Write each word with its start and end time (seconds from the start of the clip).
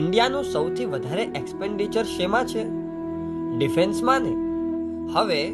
ઇન્ડિયાનું 0.00 0.44
સૌથી 0.44 0.84
વધારે 0.84 1.22
એક્સપેન્ડિચર 1.22 2.02
શેમાં 2.02 2.46
છે? 2.46 2.64
ડિફેન્સમાં 3.58 4.22
ને? 4.22 4.32
હવે, 5.12 5.50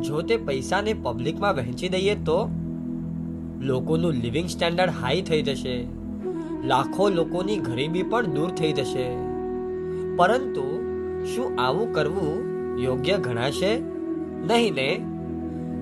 જો 0.00 0.22
તે 0.22 0.36
પૈસાને 0.36 0.92
પબ્લિકમાં 0.92 1.54
વહેંચી 1.54 1.88
દઈએ 1.88 2.14
તો 2.14 2.50
લોકોનું 3.60 4.12
લિવિંગ 4.12 4.48
સ્ટેન્ડર્ડ 4.48 4.90
હાઈ 4.90 5.22
થઈ 5.22 5.42
જશે. 5.42 5.86
લાખો 6.64 7.08
લોકોની 7.08 7.56
ગરીબી 7.56 8.02
પણ 8.02 8.26
દૂર 8.26 8.50
થઈ 8.50 8.72
જશે. 8.72 9.16
પરંતુ 10.16 10.80
શું 11.34 11.60
આવું 11.60 11.92
કરવું 11.92 12.32
યોગ્ય 12.80 13.16
ગણાશે? 13.16 13.78
નહીં 14.46 14.74
ને? 14.74 15.06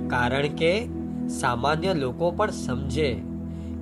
કારણ 0.09 0.48
કે 0.48 0.86
સામાન્ય 1.28 1.95
લોકો 1.95 2.30
પણ 2.30 2.50
સમજે 2.50 3.22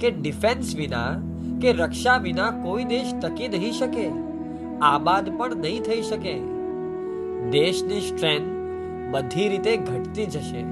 કે 0.01 0.11
ડિફેન્સ 0.11 0.77
વિના 0.77 1.13
કે 1.61 1.73
રક્ષા 1.73 2.17
વિના 2.17 2.51
કોઈ 2.51 2.85
દેશ 2.85 3.15
ટકી 3.23 3.49
નહીં 3.49 3.73
શકે, 3.73 4.11
આબાદ 4.83 5.39
પણ 5.39 5.57
નહીં 5.57 5.83
થઈ 5.83 6.03
શકે. 6.03 6.35
દેશની 7.51 8.01
સ્ટ્રેન્થ 8.01 8.57
બધી 9.15 9.49
રીતે 9.49 9.77
ઘટતી 9.77 10.27
જશે. 10.27 10.65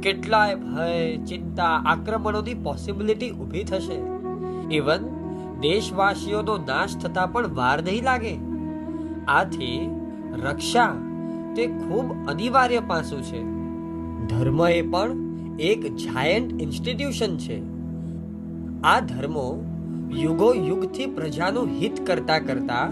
કેટલાય 0.00 0.54
ભય, 0.54 1.16
ચિંતા, 1.16 1.64
આક્રમણોની 1.64 2.54
પોસિબિલિટી 2.54 3.30
ઊભી 3.30 3.64
થશે. 3.64 4.00
ઇવન 4.74 4.98
દેશવાસીઓનો 5.60 6.56
નાશ 6.56 6.96
થતા 6.96 7.26
પણ 7.26 7.54
વાર 7.54 7.82
નહીં 7.82 8.04
લાગે. 8.04 8.36
આથી 9.28 9.90
રક્ષા 10.42 10.92
તે 11.56 11.66
ખૂબ 11.66 12.28
અનિવાર્ય 12.28 12.80
પાસું 12.80 13.22
છે. 13.22 13.42
ધર્મ 14.28 14.68
એ 14.68 14.82
પણ 14.82 15.10
એક 15.60 15.96
જાયન્ટ 15.96 16.62
ઇન્સ્ટિટ્યુશન 16.62 17.36
છે. 17.36 17.62
આ 18.82 19.00
ધર્મો 19.00 19.65
યુગો 20.14 20.54
યુગથી 20.54 21.06
પ્રજાનું 21.06 21.66
હિત 21.66 22.06
કરતા 22.06 22.38
કરતા 22.38 22.90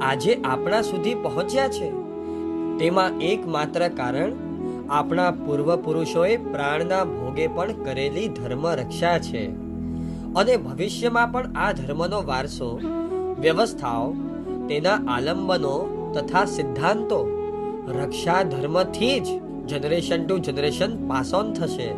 આજે 0.00 0.34
આપણા 0.44 0.80
સુધી 0.80 1.14
પહોંચ્યા 1.14 1.68
છે. 1.68 1.90
તેમાં 2.78 3.20
એકમાત્ર 3.20 3.88
કારણ 3.88 4.32
આપણા 4.90 5.30
પૂર્વ 5.30 5.76
પુરુષોએ 5.76 6.36
પ્રાણના 6.36 7.04
ભોગે 7.04 7.46
પણ 7.46 7.72
કરેલી 7.72 8.28
ધર્મ 8.28 8.68
રક્ષા 8.68 9.18
છે. 9.18 9.46
અને 10.34 10.56
ભવિષ્યમાં 10.56 11.32
પણ 11.32 11.52
આ 11.52 11.72
ધર્મનો 11.72 12.22
વારસો, 12.22 12.80
વ્યવસ્થાઓ, 13.40 14.12
તેના 14.68 14.90
આલંબનો 14.90 15.96
તથા 16.14 16.44
સિદ્ધાંતો 16.44 17.36
રક્ષા 17.88 18.42
ધર્મથી 18.42 19.20
જ 19.20 19.26
generation 19.68 20.26
to 20.26 20.38
generation 20.38 21.08
pass 21.08 21.34
on 21.34 21.52
થશે. 21.52 21.94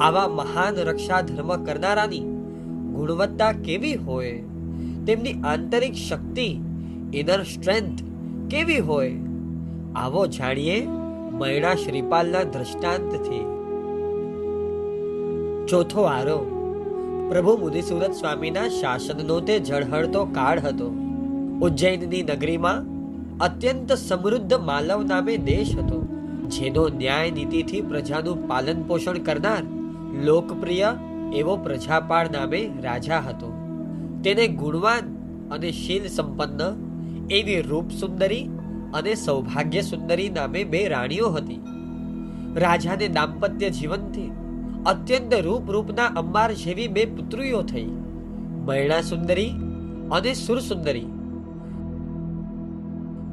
આવા 0.00 0.28
મહાન 0.28 0.74
રક્ષા 0.74 1.20
ધર્મ 1.20 1.64
કરનારાની 1.64 2.27
ગુણવત્તા 2.98 3.52
કેવી 3.52 3.94
હોય, 3.94 4.32
તેમની 5.06 5.32
આંતરિક 5.44 5.94
શક્તિ 5.94 6.48
ઇનર 7.14 7.42
સ્ટ્રેન્થ 7.42 8.02
કેવી 8.50 8.78
હોય, 8.78 9.14
આવો 9.96 10.26
જાણીએ 10.26 10.78
મૈણા 11.32 11.74
શ્રીપાલના 11.74 12.42
દ્રષ્ટાંતથી. 12.42 13.44
ચોથો 15.68 16.02
આરો, 16.02 16.38
પ્રભુ 17.30 17.56
મુદિસુરત 17.56 18.12
સ્વામીના 18.12 18.68
શાસનનો 18.68 19.40
તે 19.40 19.58
ઝળહળતો 19.58 20.24
કાળ 20.24 20.60
હતો. 20.60 20.88
ઉજ્જૈનની 21.62 22.22
નગરીમાં 22.22 22.86
અત્યંત 23.38 23.92
સમૃદ્ધ 23.92 24.54
માલવ 24.54 25.02
નામે 25.04 25.36
દેશ 25.36 25.74
હતો, 25.76 25.98
જેનો 26.48 26.88
ન્યાય 26.88 27.30
નીતિથી 27.30 27.80
પ્રજાનું 27.80 28.48
પાલન 28.48 28.82
પોષણ 28.82 29.18
કરનાર 29.18 29.62
લોકપ્રિય 30.24 30.92
એવો 31.34 31.56
પ્રજાપાળ 31.56 32.30
નામે 32.30 32.70
રાજા 32.82 33.20
હતો. 33.20 33.52
તેને 34.24 34.46
ગુણવાન 34.46 35.00
અને 35.50 35.70
શીલ 35.70 36.08
સંપન્ન, 36.08 36.62
એવી 37.30 37.60
રૂપ 37.60 37.90
સુંદરી 37.90 38.50
અને 38.94 39.14
સૌભાગ્ય 39.14 39.80
સુંદરી 39.80 40.28
નામે 40.28 40.64
બે 40.64 40.88
રાણીઓ 40.88 41.28
હતી. 41.28 41.60
રાજાને 42.56 43.08
દાંપત્ય 43.08 43.70
જીવનથી 43.70 44.30
અત્યંત 44.86 45.34
રૂપ 45.34 45.70
રૂપના 45.70 46.04
અંબાર 46.04 46.52
જેવી 46.52 46.88
બે 46.88 47.04
પુત્રીઓ 47.04 47.62
થઈ. 47.62 47.84
મૈણા 48.64 49.00
સુંદરી 49.00 49.50
અને 50.12 50.34
સુરસુંદરી 50.34 51.06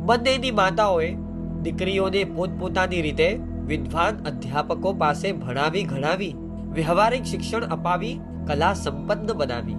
બંનેની 0.06 0.52
માતાઓએ 0.52 1.16
દીકરીઓને 1.62 2.24
પોતપોતાની 2.24 3.02
રીતે 3.02 3.40
વિદ્વાન 3.68 4.16
અધ્યાપકો 4.26 4.94
પાસે 4.94 5.32
ભણાવી 5.32 5.84
ઘણાવી 5.84 6.36
વ્યવહારિક 6.76 7.24
શિક્ષણ 7.24 7.66
અપાવી, 7.66 8.20
કલા 8.48 8.74
સંપન્ન 8.74 9.34
બનાવી. 9.34 9.76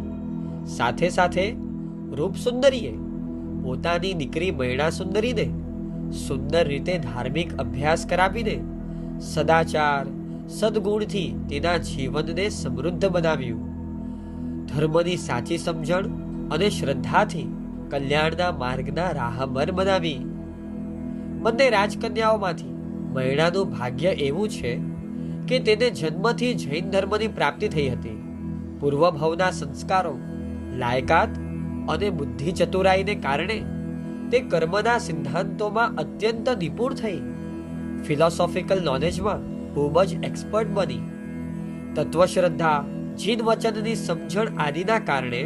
સાથે 0.67 1.09
સાથે 1.09 1.47
રૂપસુંદરીએ 2.13 2.93
પોતાની 3.63 4.15
દીકરી 4.15 4.51
મૈણા 4.51 4.91
સુંદરીને 4.91 5.47
સુંદર 6.27 6.69
રીતે 6.69 6.99
ધાર્મિક 6.99 7.57
અભ્યાસ 7.57 8.07
કરાવીને 8.07 8.57
સદાચાર, 9.21 10.07
સદગુણથી 10.49 11.29
તેના 11.49 11.77
જીવનને 11.77 12.49
સમૃદ્ધ 12.49 13.07
બનાવ્યું. 13.07 13.63
ધર્મની 14.67 15.17
સાચી 15.17 15.59
સમજણ 15.59 16.07
અને 16.51 16.71
શ્રદ્ધાથી 16.71 17.47
કલ્યાણના 17.91 18.53
માર્ગના 18.53 19.11
રાહબર 19.11 19.71
બનાવી. 19.71 20.19
બંને 21.43 21.71
રાજકન્યાઓમાંથી 21.71 22.73
મૈણાનું 23.15 23.71
ભાગ્ય 23.79 24.09
એવું 24.09 24.49
છે 24.49 24.96
કે 25.49 25.59
તેને 25.59 25.91
જન્મથી 25.91 26.55
જૈન 26.55 26.91
ધર્મની 26.91 27.29
પ્રાપ્તિ 27.29 27.69
થઈ 27.69 27.89
હતી. 27.89 28.17
પૂર્વભવના 28.81 29.51
સંસ્કારો, 29.51 30.15
લાયકાત 30.77 31.29
અને 31.89 32.11
બુદ્ધિ 32.11 32.53
ચતુરાઈને 32.53 33.15
કારણે 33.15 33.59
તે 34.31 34.41
કર્મના 34.41 34.99
સિદ્ધાંતોમાં 34.99 35.95
અત્યંત 35.95 36.49
નિપુણ 36.59 36.95
થઈ. 36.95 37.21
ફિલોસોફિકલ 38.07 38.83
નોલેજમાં 38.85 39.45
ખૂબ 39.75 40.03
જ 40.03 40.25
એક્સપર્ટ 40.25 40.69
બની. 40.69 41.05
તત્વશ્રદ્ધા 41.95 42.85
જીન 43.19 43.43
વચનની 43.43 43.95
સમજણ 43.95 44.49
આદિના 44.59 44.99
કારણે 44.99 45.43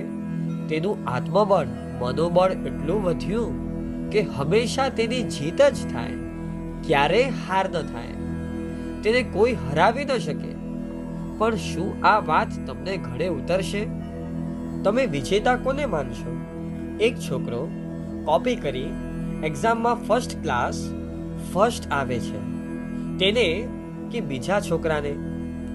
તેનું 0.69 1.05
આત્મબળ, 1.07 1.67
મનોબળ 2.01 2.51
એટલું 2.51 3.03
વધ્યું 3.03 4.11
કે 4.11 4.21
હંમેશા 4.21 4.89
તેની 4.89 5.23
જીત 5.23 5.63
જ 5.63 5.93
થાય, 5.93 6.17
ક્યારેય 6.87 7.29
હાર 7.49 7.69
ન 7.69 7.73
થાય. 7.73 8.30
તેને 9.03 9.23
કોઈ 9.23 9.53
હરાવી 9.53 10.05
ન 10.05 10.19
શકે. 10.19 10.61
પણ 11.39 11.57
શું 11.57 12.07
આ 12.07 12.19
વાત 12.19 12.67
તમને 12.67 12.97
ઘડે 12.97 13.29
ઉતરશે? 13.29 13.87
તમે 14.85 15.07
વિજેતા 15.07 15.57
કોને 15.57 15.87
માનશો? 15.87 16.37
એક 17.01 17.17
છોકરો 17.17 17.71
કોપી 18.25 18.57
કરી 18.57 18.89
એક્ઝામમાં 19.45 19.95
ફર્સ્ટ 19.95 20.43
ક્લાસ 20.43 20.95
ફર્સ્ટ 21.53 21.93
આવે 21.93 22.19
છે. 22.19 22.39
તેને 23.19 23.69
કે 24.13 24.21
બીજા 24.21 24.61
છોકરાને, 24.61 25.11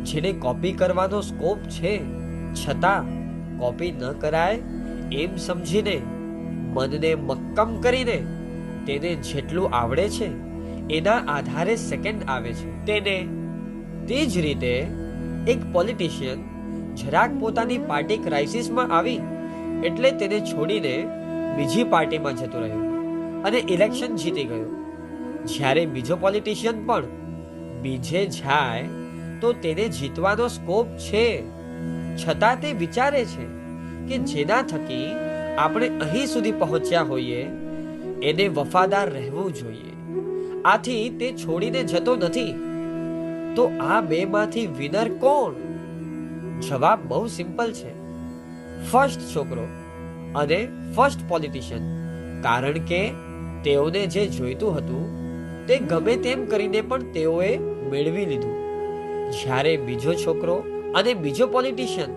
જેને 0.03 0.31
કોપી 0.31 0.71
કરવાનો 0.71 1.21
સ્કોપ 1.21 1.59
છે, 1.59 2.05
છતાં 2.53 3.05
કોપી 3.59 3.91
ન 3.91 4.11
કરાય 4.11 4.61
એમ 5.11 5.35
સમજીને, 5.35 6.01
મનને 6.73 7.15
મક્કમ 7.15 7.81
કરીને 7.81 8.25
તેને 8.85 9.15
જેટલું 9.15 9.69
આવડે 9.69 10.09
છે 10.09 10.44
એના 10.89 11.21
આધારે 11.27 11.75
સેકન્ડ 11.75 12.23
આવે 12.27 12.53
છે. 12.53 12.85
તેને 12.85 13.27
તે 14.07 14.25
જ 14.25 14.37
રીતે 14.37 14.73
એક 15.47 15.59
પોલિટિશિયન 15.73 16.43
જરાક 16.95 17.39
પોતાની 17.39 17.77
પાર્ટી 17.77 18.17
ક્રાઇસિસમાં 18.17 18.91
આવી 18.97 19.19
એટલે 19.83 20.11
તેને 20.11 20.39
છોડીને 20.39 20.95
બીજી 21.57 21.83
પાર્ટીમાં 21.83 22.35
જતો 22.35 22.59
રહ્યો 22.59 22.83
અને 23.45 23.57
ઇલેક્શન 23.57 24.15
જીતી 24.15 24.43
ગયો. 24.43 24.69
જ્યારે 25.45 25.85
બીજો 25.85 26.15
પોલિટિશિયન 26.15 26.85
પણ 26.85 27.03
બીજે 27.81 28.25
જાય 28.25 28.83
તો 29.41 29.53
તેને 29.53 29.89
જીતવાનો 29.89 30.47
સ્કોપ 30.47 30.87
છે. 30.97 31.43
છતાં 32.15 32.61
તે 32.61 32.71
વિચારે 32.71 33.25
છે 33.25 33.45
કે 34.07 34.17
જેના 34.17 34.61
થકી 34.61 35.07
આપણે 35.57 35.87
અહીં 35.99 36.27
સુધી 36.27 36.51
પહોંચ્યા 36.51 37.01
હોઈએ, 37.01 37.41
એને 38.23 38.47
વફાદાર 38.47 39.09
રહેવું 39.09 39.53
જોઈએ. 39.53 39.94
આથી 40.65 41.09
તે 41.09 41.31
છોડીને 41.31 41.83
જતો 41.83 42.15
નથી. 42.15 42.53
તો 43.55 43.71
આ 43.81 44.01
બેમાંથી 44.01 44.67
વિનર 44.67 45.09
કોણ? 45.09 45.53
જવાબ 46.59 46.99
બહુ 47.07 47.27
સિમ્પલ 47.27 47.71
છે. 47.71 48.05
ફર્સ્ટ 48.91 49.35
છોકરો 49.35 49.67
અને 50.35 50.67
ફર્સ્ટ 50.95 51.19
પોલિટિશિયન. 51.27 51.81
કારણ 52.41 52.71
કે 52.71 53.11
તેઓને 53.63 54.05
જે 54.05 54.27
જોઈતું 54.27 54.77
હતું, 54.77 55.25
તે 55.67 55.77
ગમે 55.77 56.15
તેમ 56.15 56.45
કરીને 56.45 56.81
પણ 56.81 57.01
તેઓએ 57.03 57.57
મેળવી 57.57 58.25
લીધું. 58.25 58.53
જ્યારે 59.31 59.77
બીજો 59.77 60.13
છોકરો 60.13 60.63
અને 60.95 61.13
બીજો 61.13 61.47
પોલિટિશિયન 61.47 62.09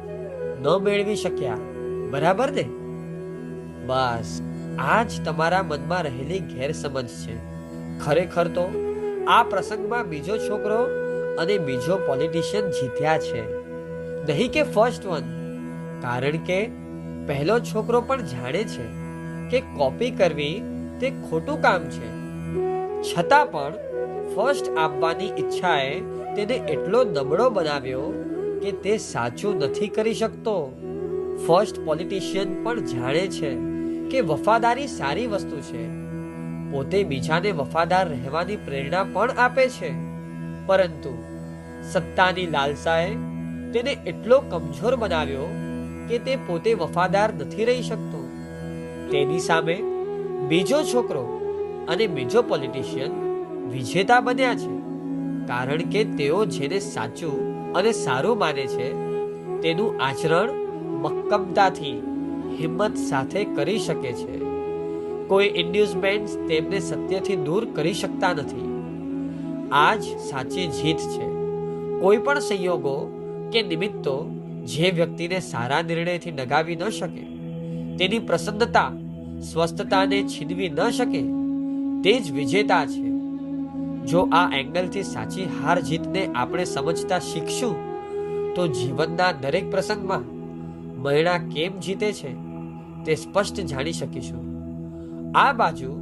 ન 0.63 0.67
મેળવી 0.83 1.17
શક્યા. 1.17 1.57
બરાબર 2.11 2.53
ને? 2.53 2.65
બસ, 3.87 4.43
આ 4.79 5.03
જ 5.03 5.25
તમારા 5.25 5.63
મનમાં 5.63 6.03
રહેલી 6.03 6.39
ગેરસમજ 6.39 7.09
છે. 7.09 7.58
ખરેખર 8.05 8.49
તો 8.49 8.67
આ 9.29 9.43
પ્રસંગમાં 9.43 10.09
બીજો 10.09 10.39
છોકરો 10.39 10.87
અને 11.39 11.59
બીજો 11.59 11.97
પોલિટિશિયન 11.97 12.71
જીત્યા 12.71 13.19
છે. 13.19 13.59
નહીં 14.27 14.53
કે 14.53 14.63
ફર્સ્ટ 14.63 15.07
વન 15.07 15.23
કારણ 16.03 16.37
કે 16.37 16.71
પહેલો 17.27 17.59
છોકરો 17.59 18.01
પણ 18.01 18.23
જાણે 18.23 18.65
છે 18.65 18.87
કે 19.51 19.61
કોપી 19.61 20.11
કરવી 20.11 20.63
તે 21.01 21.11
ખોટું 21.11 21.63
કામ 21.63 21.85
છે. 21.85 22.09
છતાં 23.03 23.47
પણ 23.47 23.73
ફર્સ્ટ 24.37 24.79
આપવાની 24.79 25.27
ઈચ્છાએ 25.27 26.01
તેને 26.37 26.55
એટલો 26.55 27.05
નબળો 27.05 27.51
બનાવ્યો 27.51 28.01
કે 28.63 28.73
તે 28.73 28.99
સાચું 28.99 29.57
નથી 29.57 29.89
કરી 29.89 30.15
શકતો. 30.15 30.81
ફર્સ્ટ 31.47 31.81
પોલિટિશિયન 31.85 32.65
પણ 32.65 32.81
જાણે 32.81 33.27
છે 33.27 33.55
કે 34.11 34.21
વફાદારી 34.21 34.87
સારી 34.87 35.27
વસ્તુ 35.27 35.61
છે. 35.61 36.08
પોતે 36.71 37.05
બીજાને 37.05 37.51
વફાદાર 37.51 38.09
રહેવાની 38.09 38.57
પ્રેરણા 38.57 39.05
પણ 39.13 39.31
આપે 39.31 39.69
છે. 39.69 39.91
પરંતુ 40.67 41.25
સત્તાની 41.93 42.47
લાલસાએ 42.47 43.15
તેને 43.73 43.93
એટલો 44.07 44.41
કમજોર 44.41 44.97
બનાવ્યો 44.97 45.47
કે 46.09 46.19
તે 46.19 46.37
પોતે 46.37 46.75
વફાદાર 46.75 47.35
નથી 47.35 47.65
રહી 47.65 47.83
શકતો. 47.83 48.29
તેની 49.11 49.39
સામે 49.39 49.75
બીજો 50.49 50.83
છોકરો 50.83 51.25
અને 51.89 52.07
બીજો 52.07 52.43
પોલિટિશિયન 52.43 53.11
વિજેતા 53.73 54.21
બન્યા 54.21 54.55
છે. 54.55 54.79
કારણ 55.47 55.77
કે 55.77 56.05
તેઓ 56.05 56.45
જેને 56.45 56.79
સાચું 56.79 57.73
અને 57.73 57.93
સારું 57.93 58.39
માને 58.39 58.67
છે, 58.67 58.93
તેનું 59.63 60.01
આચરણ 60.01 60.51
મક્કમતાથી 60.85 61.99
હિંમત 62.61 62.97
સાથે 62.97 63.45
કરી 63.45 63.79
શકે 63.79 64.13
છે. 64.13 64.58
કોઈ 65.29 65.53
ઇન્ડ્યુસમેન્ટ 65.57 66.49
તેમને 66.49 66.79
સત્યથી 66.79 67.37
દૂર 67.37 67.65
કરી 67.75 67.95
શકતા 67.95 68.33
નથી. 68.33 68.69
આ 69.73 69.97
જ 69.97 70.03
સાચી 70.03 70.67
જીત 70.67 70.97
છે. 70.97 71.29
કોઈ 72.01 72.17
પણ 72.17 72.39
સંયોગો 72.39 73.21
કે 73.53 73.63
નિમિત્તો 73.63 74.31
જે 74.65 74.91
વ્યક્તિને 74.91 75.41
સારા 75.41 75.83
નિર્ણયથી 75.83 76.31
ડગાવી 76.31 76.77
ન 76.77 76.89
શકે, 76.89 77.23
તેની 77.97 78.19
પ્રસન્નતા, 78.19 78.93
સ્વસ્થતાને 79.53 80.23
છીનવી 80.23 80.69
ન 80.69 80.91
શકે, 80.91 81.23
તે 82.03 82.21
જ 82.21 82.33
વિજેતા 82.33 82.87
છે. 82.87 83.09
જો 84.07 84.29
આ 84.33 84.57
એંગલથી 84.57 85.03
સાચી 85.03 85.45
હાર 85.45 85.81
જીતને 85.81 86.27
આપણે 86.35 86.65
સમજતા 86.65 87.19
શીખશું, 87.19 87.77
તો 88.55 88.67
જીવનના 88.67 89.33
દરેક 89.33 89.71
પ્રસંગમાં 89.71 90.23
મહિલા 91.03 91.39
કેમ 91.39 91.81
જીતે 91.81 92.13
છે, 92.13 92.35
તે 93.05 93.15
સ્પષ્ટ 93.15 93.61
જાણી 93.61 93.93
શકીશું. 93.93 94.48
આ 95.35 95.53
બાજુ 95.53 95.93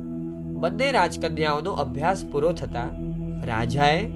બંને 0.60 0.92
રાજકન્યાઓનો 0.92 1.72
અભ્યાસ 1.72 2.24
પૂરો 2.32 2.52
થતા 2.52 2.88
રાજાએ 3.44 4.10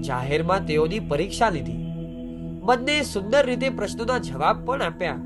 જાહેરમાં 0.00 0.66
તેઓની 0.66 0.98
પરીક્ષા 0.98 1.48
લીધી. 1.48 1.86
બંને 2.64 3.02
સુંદર 3.02 3.46
રીતે 3.46 3.68
પ્રશ્નોના 3.68 4.18
જવાબ 4.18 4.64
પણ 4.64 4.82
આપ્યા. 4.82 5.16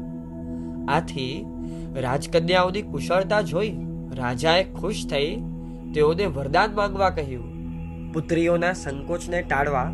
આથી 0.89 1.45
રાજકન્યાઓની 1.95 2.83
કુશળતા 2.83 3.41
જોઈ 3.41 3.77
રાજાએ 4.17 4.65
ખુશ 4.65 5.07
થઈ 5.07 5.37
તેઓને 5.95 6.27
વરદાન 6.27 6.75
માંગવા 6.75 7.11
કહ્યું. 7.11 7.51
પુત્રીઓના 8.13 8.73
સંકોચને 8.73 9.43
ટાળવા 9.43 9.93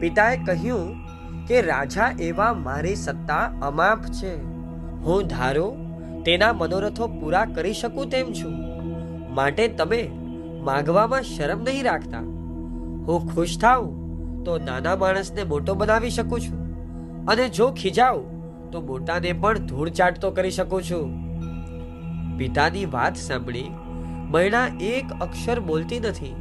પિતાએ 0.00 0.36
કહ્યું 0.36 0.94
કે, 1.46 1.60
રાજા 1.60 2.12
એવા 2.20 2.52
મારી 2.52 2.94
સત્તા 2.94 3.52
અમાપ 3.62 4.04
છે. 4.04 4.42
હું 5.00 5.26
ધારો 5.26 5.76
તેના 6.24 6.52
મનોરથો 6.52 7.06
પૂરા 7.06 7.44
કરી 7.44 7.72
શકું 7.72 8.10
તેમ 8.10 8.32
છું. 8.32 8.63
માટે 9.34 9.68
તમે 9.68 10.00
માગવામાં 10.62 11.22
શરમ 11.22 11.62
નહીં 11.62 11.84
રાખતા. 11.84 12.22
હું 13.06 13.34
ખુશ 13.34 13.58
થાઉં 13.58 13.90
તો 14.44 14.58
નાના 14.58 14.96
માણસને 14.96 15.42
મોટો 15.44 15.74
બનાવી 15.74 16.10
શકું 16.10 16.40
છું. 16.40 16.60
અને 17.26 17.48
જો 17.48 17.70
ખીજાઉં 17.72 18.24
તો 18.70 18.80
મોટાને 18.80 19.32
પણ 19.32 19.58
ધૂળ 19.66 19.88
ચાટતો 19.88 20.30
કરી 20.30 20.50
શકું 20.50 20.82
છું. 20.82 21.06
પિતાની 22.38 22.84
વાત 22.86 23.16
સાંભળી 23.16 23.68
મહિલા 24.30 24.66
એક 24.82 25.12
અક્ષર 25.20 25.60
બોલતી 25.60 26.00
નથી, 26.00 26.34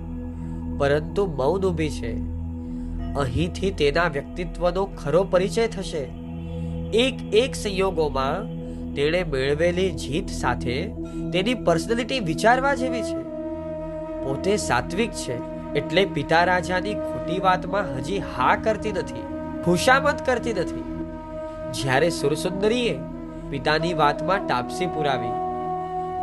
પરંતુ 0.78 1.26
મૌન 1.38 1.66
ઊભી 1.66 1.90
છે. 1.90 2.14
અહીંથી 3.16 3.72
તેના 3.72 4.08
વ્યક્તિત્વનો 4.08 4.84
ખરો 4.98 5.24
પરિચય 5.24 5.68
થશે. 5.68 6.04
એક 6.98 7.22
એક 7.36 7.56
સંયોગોમાં 7.56 8.63
તેણે 8.96 9.22
મેળવેલી 9.24 9.92
જીત 9.98 10.30
સાથે 10.32 10.76
તેની 11.34 11.54
પર્સનાલિટી 11.54 12.20
વિચારવા 12.20 12.74
જેવી 12.76 13.04
છે. 13.04 13.22
પોતે 14.24 14.58
સાત્વિક 14.58 15.12
છે 15.12 15.38
એટલે 15.74 16.06
પિતા 16.06 16.44
રાજાની 16.44 16.94
ખોટી 16.96 17.40
વાતમાં 17.40 17.96
હજી 17.96 18.20
હા 18.36 18.56
કરતી 18.56 18.92
નથી 18.92 19.24
ખુશામત 19.66 20.26
કરતી 20.26 20.54
નથી. 20.54 20.84
જ્યારે 21.74 22.10
સુરસુંદરીએ 22.10 22.96
પિતાની 23.50 23.94
વાતમાં 23.94 24.46
ટાપસી 24.48 24.86
પુરાવી, 24.86 25.34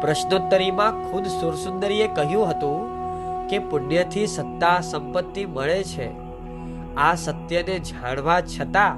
પ્રશ્નોત્તરીમાં 0.01 1.01
ખુદ 1.07 1.27
સુરસુંદરીએ 1.41 2.07
કહ્યું 2.07 2.51
હતું 2.51 2.79
કે 3.49 3.59
પુણ્યથી 3.71 4.27
સત્તા 4.27 4.81
સંપત્તિ 4.81 5.47
મળે 5.47 5.81
છે. 5.85 6.09
આ 6.97 7.15
સત્યને 7.15 7.77
જાણવા 7.79 8.41
છતાં 8.41 8.95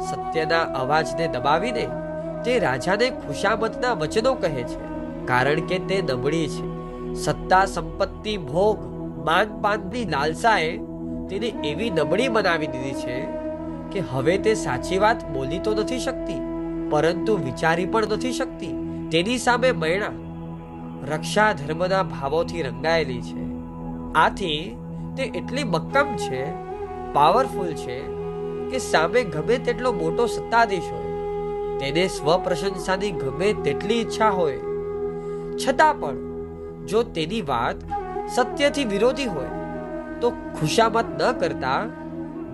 સત્યના 0.00 0.62
અવાજને 0.80 1.26
દબાવીને 1.28 1.86
તે 2.44 2.58
રાજાને 2.64 3.06
ખુશામતના 3.20 3.94
વચનો 4.00 4.32
કહે 4.42 4.50
છે, 4.64 4.78
કારણ 5.30 5.64
કે 5.70 5.78
તે 5.88 5.96
નબળી 6.02 6.48
છે. 6.54 6.66
સત્તા 7.22 7.64
સંપત્તિ 7.66 8.34
ભોગ 8.48 8.84
માન 9.26 9.56
પાનની 9.62 10.04
લાલસાએ 10.12 10.70
તેને 11.30 11.48
એવી 11.70 11.90
નબળી 11.90 12.28
બનાવી 12.28 12.70
દીધી 12.74 13.00
છે 13.02 13.16
કે 13.92 14.04
હવે 14.10 14.36
તે 14.44 14.54
સાચી 14.60 15.00
વાત 15.04 15.26
બોલી 15.32 15.60
તો 15.66 15.74
નથી 15.74 16.04
શકતી, 16.06 16.40
પરંતુ 16.90 17.32
વિચારી 17.44 17.88
પણ 17.92 18.14
નથી 18.16 18.36
શકતી. 18.38 18.74
તેની 19.12 19.38
સામે 19.38 19.70
મૈણા 19.82 20.14
રક્ષા 21.10 21.50
ધર્મના 21.58 22.04
ભાવોથી 22.12 22.64
રંગાયેલી 22.66 23.22
છે. 23.22 23.42
આથી 24.16 24.62
તે 25.16 25.24
એટલી 25.40 25.66
મક્કમ 25.74 26.08
છે 26.24 26.40
પાવરફુલ 27.14 27.74
છે, 27.82 27.98
કે 28.70 28.78
સામે 28.86 29.20
ગમે 29.34 29.56
તેટલો 29.66 29.92
મોટો 30.00 30.26
સત્તાધીશ 30.28 30.90
હોય. 30.92 31.07
તેને 31.80 32.08
સ્વપ્રશંસાની 32.08 33.10
ગમે 33.10 33.52
તેટલી 33.52 33.94
ઈચ્છા 33.94 34.28
હોય. 34.28 34.58
છતાં 35.56 36.00
પણ, 36.00 36.16
જો 36.86 37.02
તેની 37.02 37.42
વાત 37.42 37.76
સત્યથી 38.34 38.84
વિરોધી 38.84 39.24
હોય, 39.24 39.46
તો 40.20 40.30
ખુશામત 40.30 41.22
ન 41.22 41.32
કરતા 41.32 41.86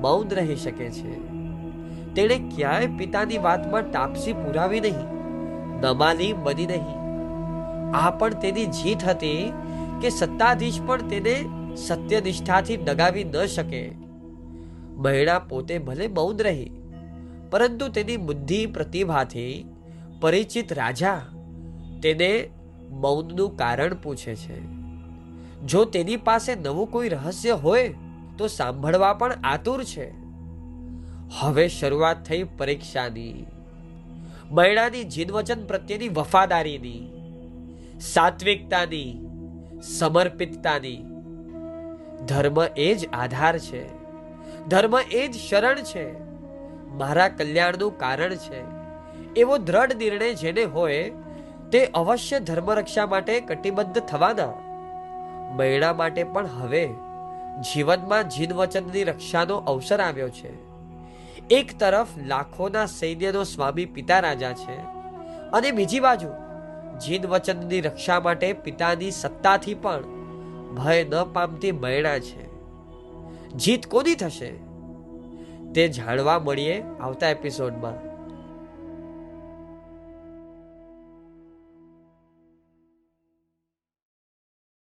મૌન 0.00 0.28
રહી 0.28 0.56
શકે 0.56 0.90
છે. 0.90 1.18
તેણે 2.14 2.38
ક્યાંય 2.56 2.86
પિતાની 2.86 3.38
વાતમાં 3.38 3.90
તાપસી 3.90 4.32
પુરાવી 4.32 4.80
નહીં, 4.80 5.06
નમાલી 5.80 6.32
બની 6.32 6.66
નહીં. 6.66 7.04
આ 7.96 8.10
પણ 8.10 8.30
તેની 8.30 8.66
જીત 8.66 9.04
હતી 9.04 9.52
કે 10.02 10.08
સત્તાધીશ 10.10 10.80
પણ 10.86 11.02
તેને 11.02 11.44
સત્યનિષ્ઠાથી 11.76 12.76
ડગાવી 12.76 13.24
ન 13.24 13.44
શકે. 13.46 13.92
મહિણા 14.96 15.38
પોતે 15.38 15.78
ભલે 15.78 16.06
મૌન 16.08 16.36
રહી 16.38 16.70
પરંતુ 17.54 17.88
તેની 17.88 18.16
બુદ્ધિ 18.16 18.66
પ્રતિભાથી 18.66 19.66
પરિચિત 20.20 20.72
રાજા 20.72 21.22
તેને 22.02 22.50
મૌનનું 22.90 23.56
કારણ 23.56 23.94
પૂછે 23.94 24.34
છે. 24.34 24.60
જો 25.64 25.84
તેની 25.84 26.16
પાસે 26.16 26.54
નવું 26.54 26.90
કોઈ 26.90 27.08
રહસ્ય 27.08 27.50
હોય, 27.50 27.94
તો 28.38 28.46
સાંભળવા 28.46 29.12
પણ 29.12 29.32
આતુર 29.32 29.84
છે. 29.84 30.12
હવે 31.38 31.68
શરૂઆત 31.68 32.24
થઈ 32.24 32.42
પરીક્ષાની. 32.42 33.46
મહિલાની 34.50 35.04
જીનવચન 35.04 35.64
પ્રત્યેની 35.64 36.08
વફાદારીની, 36.08 37.08
સાત્વિકતાની, 38.00 39.26
સમર્પિતતાની. 39.82 40.96
ધર્મ 42.26 42.62
એ 42.76 42.94
જ 42.94 43.08
આધાર 43.12 43.58
છે. 43.58 43.88
ધર્મ 44.68 44.98
એ 44.98 45.28
જ 45.28 45.34
શરણ 45.34 45.74
છે. 45.74 46.33
મારા 46.94 47.28
કલ્યાણનું 47.28 47.98
કારણ 47.98 48.34
છે. 48.34 48.62
એવો 49.36 49.58
દ્રઢ 49.58 49.96
નિર્ણય 49.96 50.34
જેને 50.34 50.64
હોય, 50.64 51.12
તે 51.72 51.86
અવશ્ય 51.86 52.40
ધર્મરક્ષા 52.40 53.06
માટે 53.06 53.40
કટિબદ્ધ 53.40 53.98
થવાના. 53.98 54.52
મૈણા 55.56 55.92
માટે 55.92 56.24
પણ 56.24 56.46
હવે 56.46 56.88
જીવનમાં 57.74 58.28
જીનવચનની 58.28 59.04
રક્ષાનો 59.04 59.56
અવસર 59.56 60.00
આવ્યો 60.00 60.28
છે. 60.28 60.74
એક 61.50 61.78
તરફ 61.78 62.06
લાખોના 62.26 62.86
સૈન્યનો 62.86 63.44
સ્વામી 63.44 63.84
પિતા 63.84 64.20
રાજા 64.20 64.52
છે 64.52 64.76
અને 65.52 65.70
બીજી 65.70 66.00
બાજુ 66.00 66.28
જીન 66.98 67.26
વચનની 67.26 67.80
રક્ષા 67.80 68.20
માટે 68.20 68.52
પિતાની 68.52 69.10
સત્તાથી 69.10 69.74
પણ 69.74 70.02
ભય 70.74 71.04
ન 71.04 71.24
પામતી 71.24 71.72
મૈણા 71.72 72.18
છે. 72.18 72.54
જીત 73.52 73.86
કોની 73.86 74.14
થશે? 74.14 74.73
તે 75.74 75.86
જાણવા 75.90 76.40
મળીએ 76.40 76.76
આવતા 77.00 77.30
એપિસોડમાં 77.30 78.13